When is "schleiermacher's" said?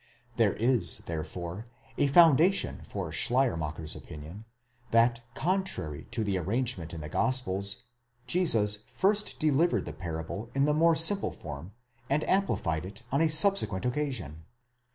3.11-3.95